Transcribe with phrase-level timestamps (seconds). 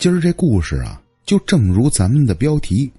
[0.00, 2.90] 今儿这故事啊，就正如咱们的标题，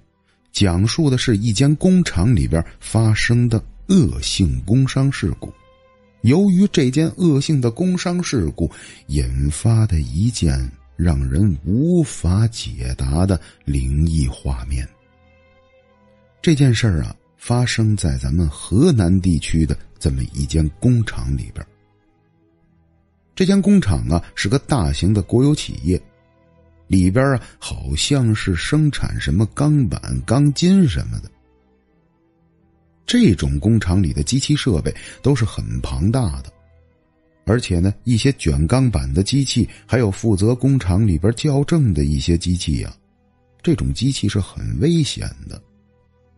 [0.52, 5.52] 讲述的是一间工厂里边发生的恶性工伤事故。
[6.20, 8.70] 由于这件恶性的工伤事故
[9.08, 10.56] 引发的一件
[10.94, 14.88] 让人无法解答的灵异画面。
[16.40, 21.66] 这件事儿啊，发生在咱们河南地区的这么一间工厂里边。
[23.34, 26.00] 这间工厂啊是个大型的国有企业，
[26.86, 31.30] 里边啊好像是生产什么钢板、钢筋什么的。
[33.04, 36.52] 这种工厂里的机器设备都是很庞大的，
[37.44, 42.94] 而且呢，一些卷钢板的机器，还有负责工厂里边校正的一些机器呀，
[43.62, 45.60] 这种机器是很危险的。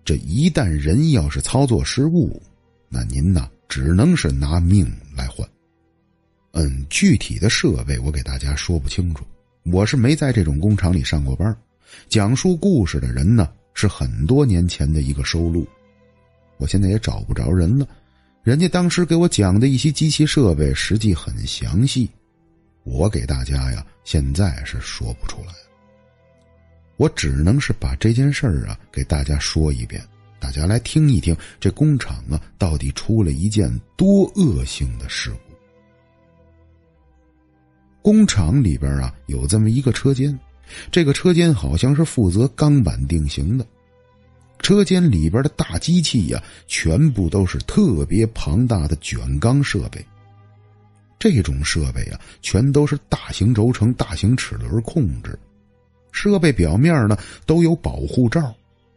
[0.04, 2.42] 这一旦人要是操作失误，
[2.88, 5.48] 那您呐只能是拿命来换。
[6.52, 9.24] 嗯，具体的设备我给大家说不清楚，
[9.64, 11.56] 我是没在这种工厂里上过班。
[12.08, 15.66] 讲述故事的人呢，是很多年前的一个收录，
[16.58, 17.88] 我现在也找不着人了。
[18.42, 22.10] 人家当时给我讲的一些机器设备，实际很详细，
[22.82, 25.52] 我给大家呀，现在是说不出来。
[26.96, 30.02] 我只能是把这件事儿啊给大家说一遍，
[30.38, 35.53] 大家来听一听，这工厂啊到底出了一件多恶性的事故。
[38.04, 40.38] 工厂里边啊有这么一个车间，
[40.90, 43.66] 这个车间好像是负责钢板定型的。
[44.58, 50.04] 车间里边的大机器呀，全部都是特别庞大的卷钢设备。
[51.18, 55.38] 这种设备啊，全都是大型轴承、大型齿轮控制。
[56.12, 57.16] 设备表面呢
[57.46, 58.54] 都有保护罩，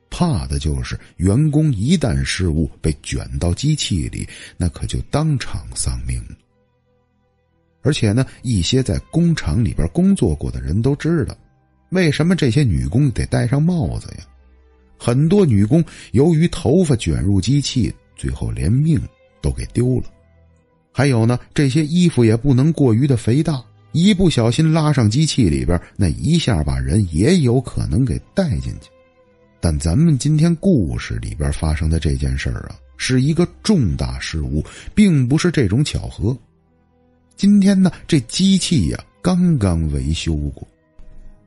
[0.09, 6.35] 怕的就是员工一旦失误被卷到机器里，那可就当场丧命了。
[7.87, 11.33] 而且呢，一些在工厂里边工作过的人都知道，
[11.91, 14.25] 为什么这些女工得戴上帽子呀？
[14.97, 15.81] 很多女工
[16.11, 18.99] 由于头发卷入机器，最后连命
[19.41, 20.03] 都给丢了。
[20.91, 28.89] 还有呢，这些衣服也不能过于的肥大，一不小心拉上机器里边，那一下把人也有可能给带进去。
[29.61, 34.61] 但咱们今天故事里边发生的这件事儿啊，是一个重大失误，
[34.93, 36.37] 并不是这种巧合。
[37.37, 40.67] 今天呢，这机器呀刚刚维修过，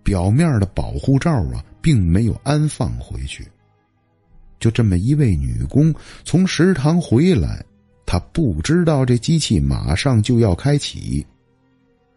[0.05, 3.45] 表面的保护罩啊并没有安放回去。
[4.61, 5.93] 就这么一位女工
[6.25, 7.65] 从食堂回来，
[8.07, 11.27] 她不知道这机器马上就要开启，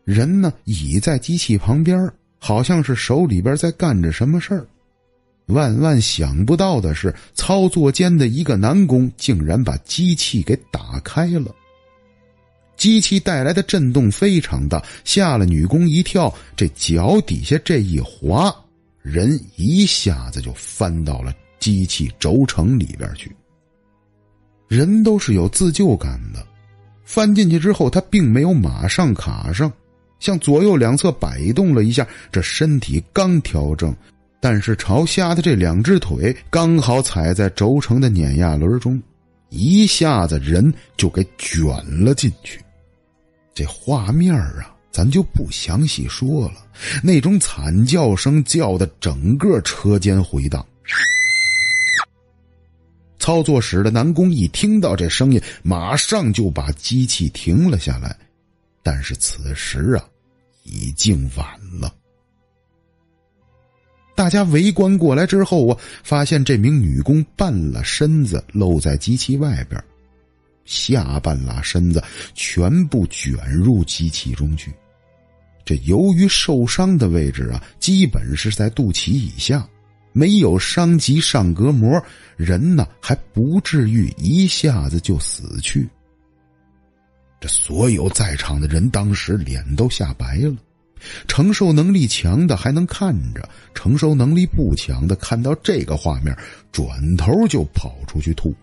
[0.04, 2.08] 人呢倚在机器旁边，
[2.38, 4.68] 好像是手里边在干着什么事儿。
[5.48, 11.54] 万万想不到的是，操作间的一个男工竟然把机器给打开了。
[12.76, 16.34] 机器带来的震动非常大，吓了女工一跳。
[16.56, 18.54] 这脚底下这一滑，
[19.02, 23.32] 人一下子就翻到了机器轴承里边去。
[24.68, 26.46] 人都是有自救感的，
[27.06, 29.72] 翻进去之后，他并没有马上卡上，
[30.20, 33.96] 向左右两侧摆动了一下，这身体刚调正，
[34.42, 39.00] 但是朝下的这两只腿刚好踩在轴承的碾压轮中，
[39.50, 41.68] 一下子人就给卷
[42.04, 42.60] 了进去。
[43.54, 46.66] 这画面啊，咱就不详细说了。
[47.04, 50.66] 那种惨叫声叫的整个车间回荡。
[53.20, 58.18] 操作室的男工一听到这声音，马上就把机器停了下来。
[58.82, 60.04] 但是此时啊，
[60.64, 61.48] 已经晚
[61.80, 61.94] 了。
[64.14, 69.82] 大家围观过来之后啊，发现这名女工半了身子露在机器外边。
[70.66, 72.04] 下半拉身子
[72.34, 74.72] 全部卷入机器中去，
[75.66, 79.68] 这由于受伤的位置啊，基本是在肚脐以下，
[80.12, 82.02] 没有伤及上膈膜，
[82.38, 85.88] 人呢还不至于一下子就死去。
[87.42, 90.56] 这所有在场的人当时脸都吓白了，
[91.28, 96.34] 承受能力强的还能看着，承受能力不强的看到这个画面，
[96.72, 98.56] 转头就跑出去吐。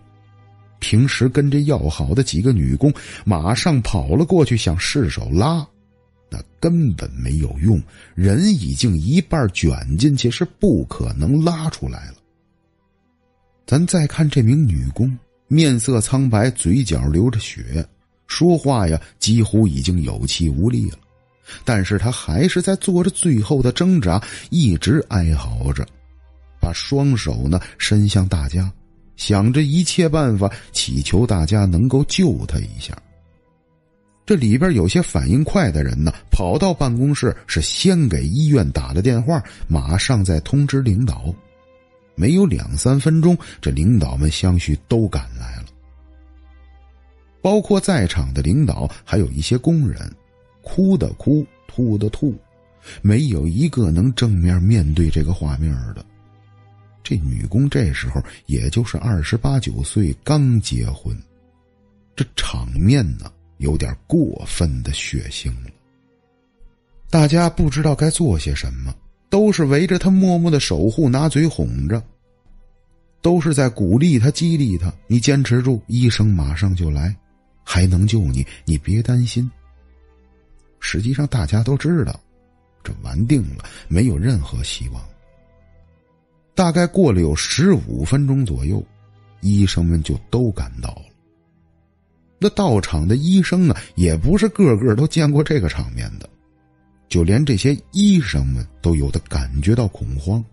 [0.81, 2.91] 平时跟这要好的几个女工
[3.23, 5.65] 马上跑了过去，想试手拉，
[6.29, 7.81] 那根本没有用，
[8.15, 12.15] 人已经一半卷进去，是不可能拉出来了。
[13.65, 15.17] 咱再看这名女工，
[15.47, 17.85] 面色苍白，嘴角流着血，
[18.27, 20.97] 说话呀几乎已经有气无力了，
[21.63, 25.85] 但是她还是在做着最后的挣扎，一直哀嚎着，
[26.59, 28.69] 把双手呢伸向大家。
[29.21, 32.97] 想着一切办法，祈求大家能够救他一下。
[34.25, 41.31] 这里边有些反应快的人呢，跑到办公室是先给医院打了电话，马上再通知领导。
[42.15, 45.65] 没有两三分钟，这领导们相续都赶来了，
[47.43, 49.99] 包括在场的领导，还有一些工人，
[50.63, 52.35] 哭的哭，吐的吐，
[53.03, 56.03] 没有一个能正面面对这个画面的。
[57.03, 61.15] 这女工这时候也就是二十八九岁，刚结婚，
[62.15, 63.31] 这场面呢？
[63.57, 65.69] 有点过分的血腥了，
[67.11, 68.91] 大家不知道该做些什么，
[69.29, 72.03] 都是围着他默默的守护，拿嘴哄着，
[73.21, 74.91] 都是在鼓励他、激励他。
[75.05, 77.15] 你坚持住，医生马上就来，
[77.63, 79.47] 还能救你，你别担心。
[80.79, 82.19] 实际上，大家都知道，
[82.83, 85.10] 这完定了，没有任何希望。
[86.53, 88.83] 大概过了有十五分钟左右，
[89.41, 91.03] 医生们就都赶到了。
[92.39, 96.27] 那到场的医生啊，也不是个个都见过这个场面的，
[97.07, 100.43] 就连这些医生们都有的感觉到恐慌。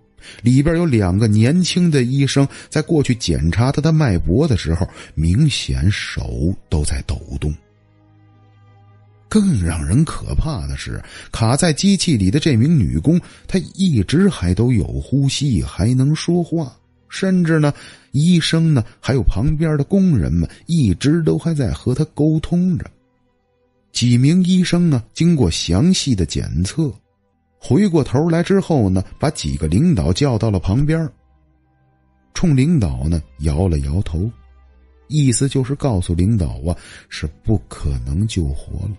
[0.42, 7.54] 里边有两个年轻的医生，在过去检查他的脉搏的时候，明显手都在抖动。
[9.28, 16.74] 更让人可怕的是，卡在机器里的这名女工，她一直还都有呼吸，还能说话。
[17.10, 17.72] 甚至呢，
[18.12, 22.84] 医生呢，还有旁边的工人们，一直都还在和他沟通着。
[23.92, 26.92] 几名医生呢，经过详细的检测，
[27.58, 31.08] 回过头来之后呢，把几个领导叫到了旁边，
[32.34, 34.30] 冲领导呢摇了摇头，
[35.08, 36.76] 意思就是告诉领导啊，
[37.08, 38.90] 是不可能救活了。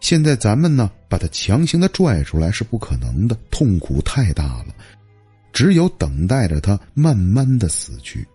[0.00, 4.74] 现在咱们呢，把他强行的拽出来是不可能的，痛苦太大了。
[5.52, 8.26] 只有等待着他慢慢的死去。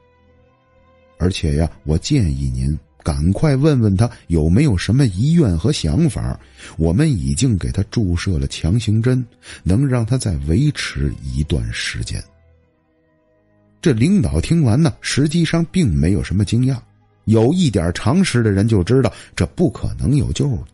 [1.18, 6.38] 而且呀，我建议您赶快问问他有没有什么遗愿和想法。
[6.78, 9.26] 我们已经给他注射了强行针，
[9.64, 12.22] 能让他再维持一段时间。
[13.82, 16.78] 这领导听完呢，实际上并没有什么惊讶。
[17.26, 20.68] 有一点常识的人就知道，这不可能有救了。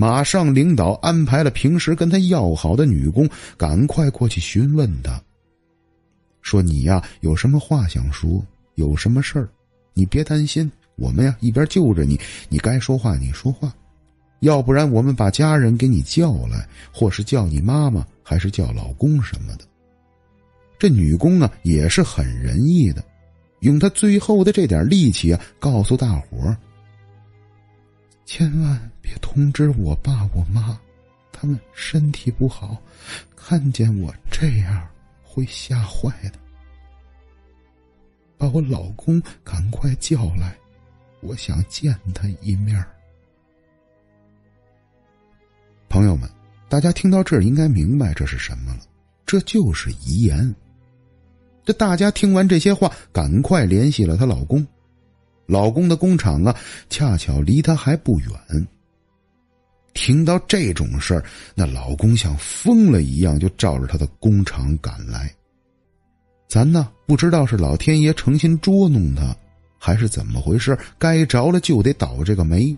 [0.00, 5.22] 马上，领导安排了平时跟他要好的女工，赶快过去询问他。
[6.40, 8.42] 说：“你呀，有什么话想说？
[8.76, 9.46] 有什么事儿？
[9.92, 12.18] 你别担心，我们呀一边救着你，
[12.48, 13.70] 你该说话你说话，
[14.38, 19.64] 要不然我们把家人给你叫来，或是叫你妈妈，还是叫老公什么的。”
[20.80, 23.04] 这女工啊也是很仁义的，
[23.58, 26.56] 用她最后的这点力气啊，告诉大伙儿。
[28.24, 28.90] 千万
[29.32, 30.76] 通知我爸我妈，
[31.30, 32.76] 他们身体不好，
[33.36, 34.88] 看见我这样
[35.22, 36.32] 会吓坏的。
[38.36, 40.58] 把我老公赶快叫来，
[41.20, 42.84] 我想见他一面。
[45.88, 46.28] 朋友们，
[46.68, 48.80] 大家听到这儿应该明白这是什么了，
[49.24, 50.52] 这就是遗言。
[51.64, 54.66] 这大家听完这些话，赶快联系了她老公。
[55.46, 56.56] 老公的工厂啊，
[56.88, 58.66] 恰巧离她还不远。
[59.94, 65.32] 听到这种事儿，那老公像疯了一样，就照着他的工厂赶来。
[66.48, 69.36] 咱呢，不知道是老天爷诚心捉弄他，
[69.78, 70.76] 还是怎么回事？
[70.98, 72.76] 该着了就得倒这个霉。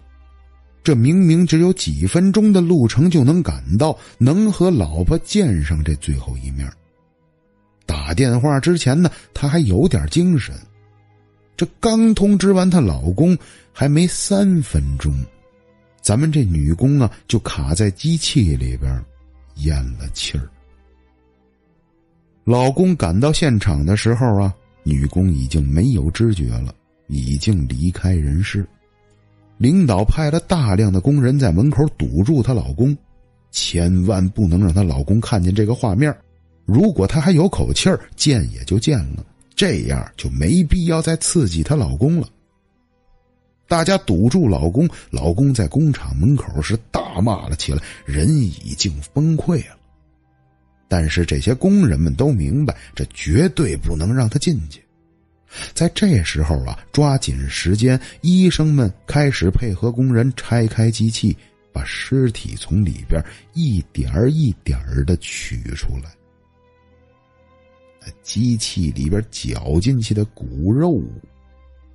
[0.85, 6.69] 这明明只有几分钟的路程就能赶到，能和老婆见上这最后一面。
[7.87, 10.55] 打电话之前呢，他还有点精神。
[11.57, 13.37] 这刚通知完她老公，
[13.73, 15.15] 还没三分钟，
[16.03, 19.03] 咱们这女工啊就卡在机器里边，
[19.55, 20.47] 咽了气儿。
[22.45, 26.75] 老公赶到现场的时候啊，女工已经没有知觉了，
[27.07, 28.67] 已经离开人世。
[29.59, 32.97] 领导派了大量的工人在门口堵住她老公，
[33.53, 36.13] 千万不能让她老公看见这个画面。
[36.65, 39.25] 如果她还有口气儿，见也就见了。
[39.55, 42.27] 这样就没必要再刺激她老公了。
[43.69, 49.77] 大家堵住老公，老公在工厂门口是大骂了起来，人已经崩溃了。
[50.89, 54.83] 但是这些工人们都明白，这绝对不能让他进去。
[55.75, 61.37] 在这时候啊，抓紧时间，医生们开始配合工人拆开机器，
[61.73, 63.23] 把尸体从里边
[63.55, 66.11] 一点一点的取出来。
[68.23, 71.03] 机器里边绞进去的骨肉，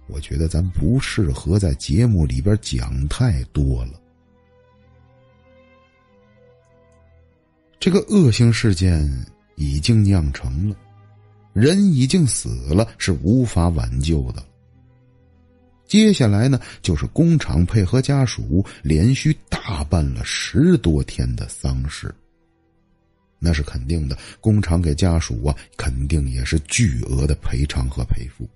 [0.07, 3.99] 我觉得咱不适合在节目里边讲太多了。
[7.79, 9.07] 这个恶性事件
[9.55, 10.75] 已经酿成了，
[11.53, 14.43] 人已经死了，是无法挽救的。
[15.85, 22.13] 接下来呢，就是工厂配合家属连续大办了十多天的丧事。
[23.39, 28.49] 那是肯定的，工厂给家属啊，肯定也是巨额的赔偿和赔付。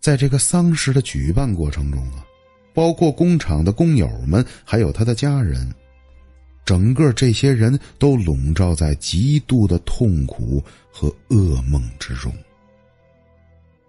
[0.00, 2.24] 在这个丧事的举办过程中啊，
[2.72, 5.68] 包括工厂的工友们，还有他的家人，
[6.64, 12.32] 整个这些人都笼罩在极度的痛苦和噩梦之中。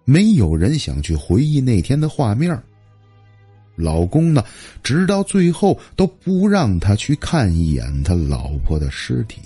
[0.03, 2.59] 没有人想去回忆那天的画面。
[3.75, 4.43] 老公呢，
[4.83, 9.39] 直到最后都不让他去看一眼他老婆的尸体。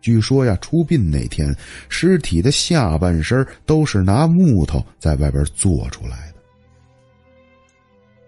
[0.00, 1.54] 据说呀，出殡那天，
[1.88, 6.38] 尸体的下半身都是拿木头在外边做出来的。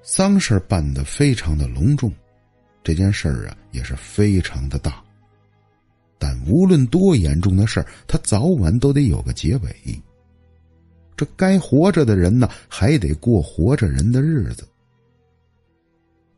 [0.02, 2.12] 丧事办得非常的隆重，
[2.82, 5.02] 这件事儿啊也是非常的大。
[6.18, 10.02] 但无论多严重的事儿，他早晚都得有个结尾。
[11.16, 14.66] 这该活着的人呢，还得过活着人的日子。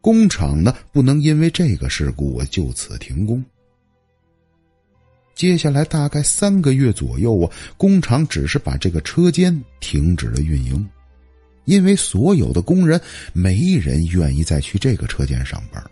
[0.01, 3.43] 工厂呢，不能因为这个事故就此停工。
[5.35, 10.89] 接下来大概三个月左右啊，工厂只是把这个车间停止了运营，
[11.65, 13.01] 因为所有的工人
[13.33, 15.83] 没人愿意再去这个车间上班。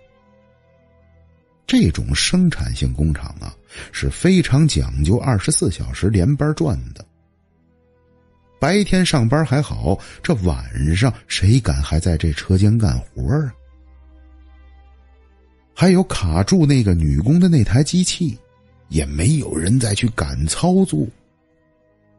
[1.67, 3.55] 这种生产性工厂啊，
[3.93, 7.05] 是非常讲究二十四小时连班转的。
[8.59, 13.55] 白天上班还好，这晚上谁敢还在这车间干活啊？
[15.73, 18.37] 还有卡住那个女工的那台机器，
[18.91, 21.07] 也没有人再去敢操作，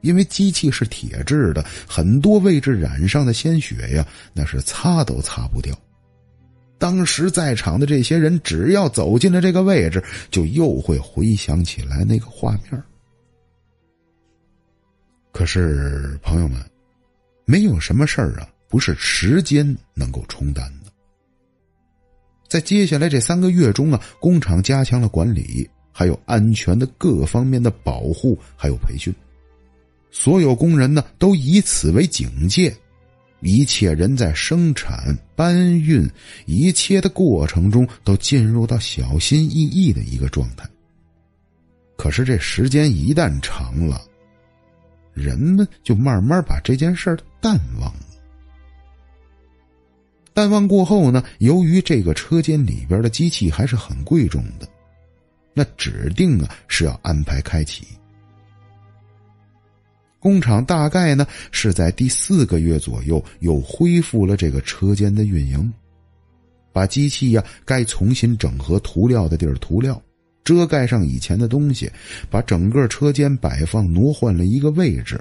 [0.02, 5.78] 因为机器是铁制的，很多位置染上的鲜血呀，那是擦都擦不掉。
[6.80, 12.84] 当时在场的这些人，只要走进了这个位置，就又会回想起来那个画面。
[15.32, 16.60] 可是，朋友们，
[17.46, 19.64] 没有什么事儿啊，不是时间
[19.94, 20.92] 能够冲淡的。
[22.50, 29.14] 在接下来这三个月中啊，工厂加强了管理，还有安全的各方面的保护，还有培训。
[30.10, 32.76] 所有工人呢，都以此为警戒，
[33.40, 36.06] 一切人在生产、搬运
[36.46, 40.70] 一切的过程中，都进入到小心翼翼的一个状态。
[41.96, 44.02] 可是这时间一旦长了，
[45.14, 48.06] 人们就慢慢把这件事淡忘了。
[50.34, 54.68] 淡忘过后呢，由于这个车间里边的机器还是很贵重的，
[55.54, 57.86] 那指定啊是要安排开启。
[60.20, 65.72] 工厂大概呢是在第四个月左右又恢复了这个车间的运营，
[66.72, 70.00] 把机器呀该重新整合涂料的地儿涂料。
[70.44, 71.92] 遮盖上以前的东西，
[72.30, 75.20] 把整个车间摆放挪换了一个位置。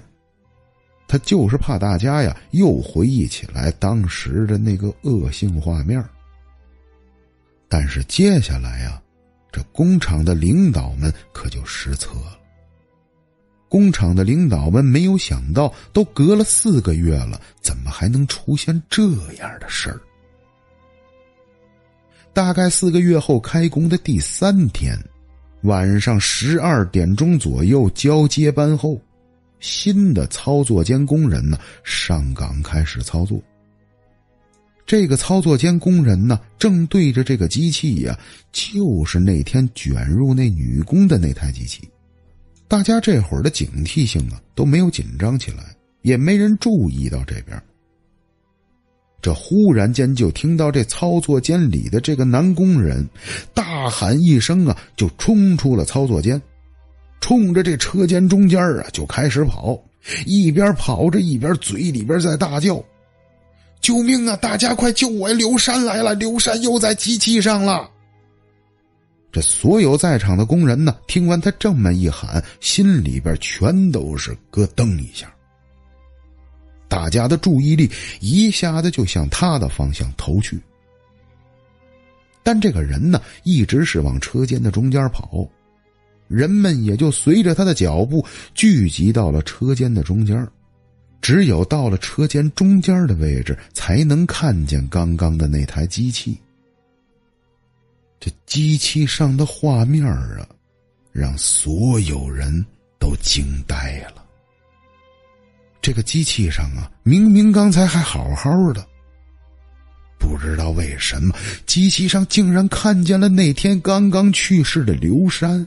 [1.07, 6.03] 他就是怕大家呀又回忆起来当时的那个恶性画面。
[7.69, 9.03] 但是接下来呀，
[9.53, 12.39] 这工厂的领导们可就失策了。
[13.69, 19.03] 工厂的领导们没有想到，都隔了四个月了，怎么还能出现这
[19.39, 20.01] 样的事儿？
[22.33, 24.99] 大概四个月后开工的第三天。
[25.63, 29.01] 晚上十二点钟左右交接班后，
[29.61, 33.41] 新的操作间工人呢上岗开始操作。
[34.91, 38.19] 这个操作间工人呢正对着这个机器呀，
[38.51, 41.89] 就是那天卷入那女工的那台机器。
[42.67, 45.59] 大家这会儿的警惕性啊都没有紧张起来，
[46.03, 47.63] 也没人注意到这边。
[49.23, 53.09] 这忽然间就听到这操作间里的这个男工人
[53.55, 56.43] 大喊一声啊，就冲出了操作间，
[57.21, 59.81] 冲着这车间中间啊就开始跑，
[60.27, 62.85] 一边跑着一边嘴里边在大叫
[63.81, 64.37] ：“救命啊！
[64.37, 65.29] 大家快救我！
[65.33, 66.15] 刘山来了！
[66.15, 67.91] 刘山又在机器上了！”
[69.33, 75.33] 这所有在场的工人呢，听完他这么一喊，心里边全都是咯噔一下。
[76.89, 80.59] 大家的注意力一下子就向他的方向投去，
[82.43, 85.49] 但这个人呢，一直是往车间的中间跑，
[86.27, 90.45] 人们也就随着他的脚步聚集到了车间的中间，
[91.21, 96.39] 只有到了车间中间的位置，才能看见刚刚的那台机器。
[98.19, 100.47] 这机器上的画面啊，
[101.13, 102.65] 让所有人
[102.99, 104.25] 都惊呆了。
[105.81, 108.87] 这个机器上啊，明明刚才还好好的，
[110.19, 111.35] 不知道为什么
[111.65, 115.67] 机器上竟然看见了那天刚刚去世的刘山。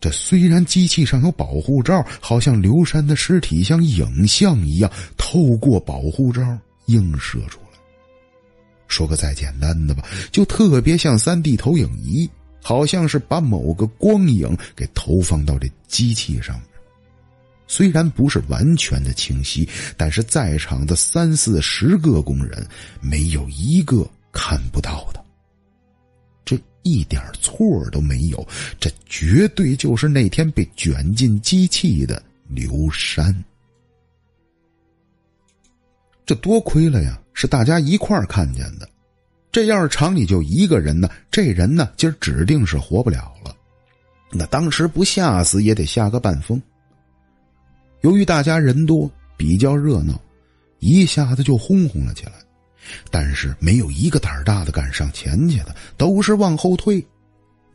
[0.00, 6.42] 这虽然机器上有保护罩，好像刘山的尸体像影像一样透过保护罩
[6.86, 7.78] 映射出来。
[8.86, 12.28] 说个再简单的吧，就特别像三 D 投影仪，
[12.62, 16.64] 好像是把某个光影给投放到这机器上面。
[17.66, 22.64] 虽然不是完全的清晰，但是在场的三四十个工人
[23.00, 25.23] 没有一个看不到的。
[26.84, 28.46] 一点错都没有，
[28.78, 33.34] 这绝对就是那天被卷进机器的刘山。
[36.24, 38.88] 这多亏了呀，是大家一块儿看见的。
[39.50, 43.54] 这要是厂里就一个人呢，这人呢今儿指定是活不了了。
[44.30, 46.60] 那当时不吓死也得吓个半疯。
[48.00, 50.20] 由于大家人多，比较热闹，
[50.80, 52.32] 一下子就轰轰了起来。
[53.10, 57.04] 但是没有一个胆儿大的敢上前去的，都是往后退。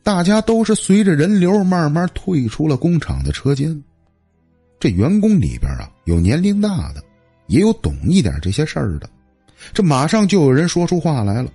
[0.02, 3.82] 大家都是随着人流慢慢退出了工厂的车间。
[4.78, 7.02] 这员工里边啊，有年龄大的，
[7.48, 9.08] 也有懂一点这些事儿的。
[9.74, 11.52] 这马上就有人说出话来了：“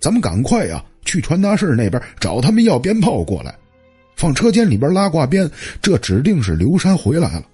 [0.00, 3.54] 咱们赶快啊，去传达室那边找他们要鞭炮过来，
[4.16, 5.48] 放车间里边拉挂鞭。
[5.82, 7.44] 这指定是刘山回来了。”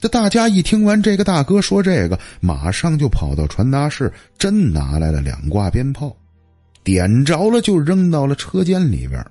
[0.00, 6.16] 这大家一听完这个大哥说这个，马上就跑到传达室，真拿来了两挂鞭炮，
[6.82, 9.22] 点着了就扔到了车间里边。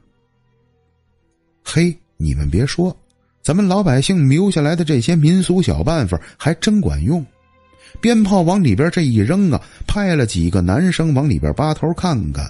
[1.63, 2.95] 嘿，你们别说，
[3.41, 7.25] 咱们老百姓留下来的这些民俗小办法还真管用。
[7.99, 12.47] 鞭炮往里边这一扔啊，派了几个男生往里边扒头看看，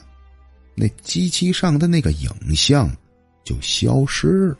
[0.76, 2.92] 那机器上的那个影像
[3.46, 4.58] 就消失了。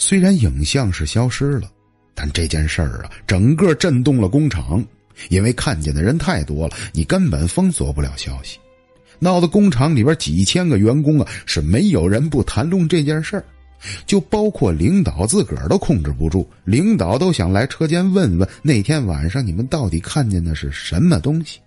[0.00, 1.70] 虽然影像是消失了，
[2.14, 4.82] 但这件事儿啊，整个震动了工厂，
[5.28, 8.58] 因为看见的人太多了，你根本封锁不了消息，
[9.18, 13.44] 闹得工厂里边几千个员工啊，是没有人不谈论这件事儿，
[14.06, 21.58] 就包括领导自个儿都控制不住，领导都想来车间问问那天晚上你们到底看见的是什么东西。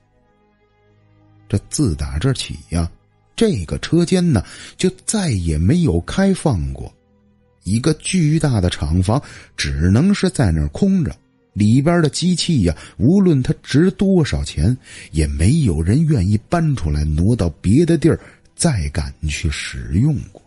[1.50, 2.90] 这自打这起呀，
[3.36, 4.42] 这个车间呢，
[4.78, 6.90] 就再也没有开放过。
[7.64, 9.22] 一个巨大的厂房
[9.56, 11.16] 只能是在那儿空着，
[11.54, 14.76] 里边的机器呀，无论它值多少钱，
[15.12, 18.20] 也没有人愿意搬出来挪到别的地儿
[18.56, 20.42] 再敢去使用过。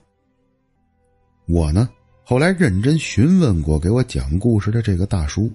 [1.46, 1.88] 我呢，
[2.24, 5.52] 后来认真询问过给我讲故事的这个大叔，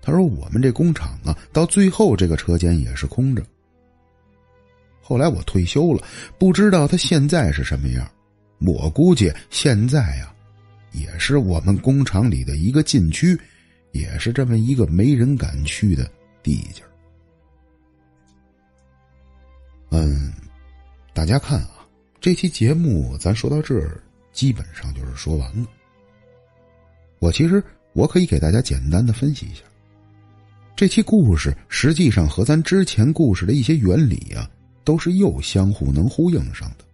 [0.00, 3.42] 他说我们这工厂啊，到最后这个车间也是空着。
[5.02, 6.02] 后来我退休了，
[6.38, 8.08] 不知道他现在是什么样。
[8.58, 10.34] 我估计现在呀，
[10.92, 13.38] 也是我们工厂里的一个禁区，
[13.92, 16.10] 也是这么一个没人敢去的
[16.42, 16.82] 地界
[19.90, 20.32] 嗯，
[21.12, 21.86] 大家看啊，
[22.20, 24.00] 这期节目咱说到这儿，
[24.32, 25.66] 基本上就是说完了。
[27.18, 29.62] 我其实我可以给大家简单的分析一下，
[30.74, 34.50] 这期故事实际上和咱之前故事的一些原理啊，
[34.82, 36.85] 都是又相互能呼应上的。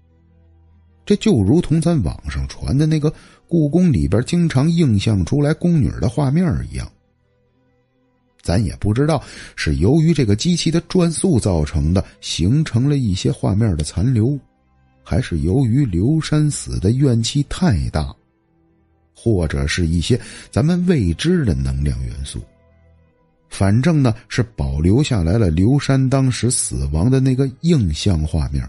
[1.05, 3.13] 这就如同咱网上传的那个
[3.49, 6.91] 故宫里边经常映像出来宫女的画面一样，
[8.41, 9.23] 咱也不知道
[9.57, 14.39] 是由于这个机器的转速造成的，形成了一些画面的残留，
[15.03, 18.15] 还是由于刘山死的怨气太大，
[19.15, 20.19] 或者是一些
[20.51, 22.41] 咱们未知的能量元素。
[23.49, 28.67] 反正呢，是保留下来了刘山当时死亡的那个映像画面。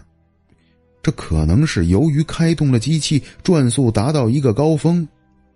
[1.04, 5.06] 这可能是由于开动了机器，转速达到一个高峰，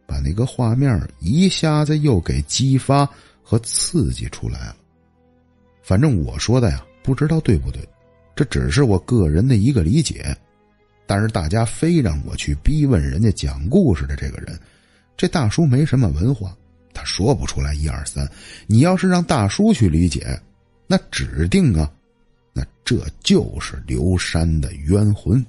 [0.07, 3.09] 把那个画面一下子又给激发
[3.43, 4.77] 和刺激出来了。
[5.83, 7.81] 反正我说的呀，不知道对不对，
[8.37, 10.37] 这只是我个人的一个理解。
[11.07, 14.61] 但是大家非让我去逼问人家讲故事的这个人，
[15.17, 16.55] 这大叔没什么文化，
[16.93, 18.31] 他说不出来一二三。
[18.67, 20.39] 你要是让大叔去理解，
[20.87, 21.91] 那指定啊。
[22.59, 25.45] 那这就是刘山的冤魂。